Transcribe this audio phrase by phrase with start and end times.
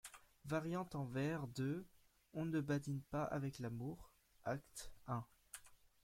[0.45, 1.85] Variante en vers de:
[2.33, 4.09] On ne badine pas avec l'amour,
[4.45, 5.23] acte un.